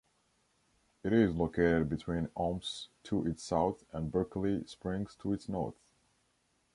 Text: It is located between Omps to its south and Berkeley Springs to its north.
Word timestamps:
It 1.03 1.13
is 1.13 1.35
located 1.35 1.87
between 1.87 2.29
Omps 2.35 2.87
to 3.03 3.23
its 3.27 3.43
south 3.43 3.85
and 3.93 4.11
Berkeley 4.11 4.63
Springs 4.65 5.15
to 5.17 5.31
its 5.31 5.47
north. 5.47 5.75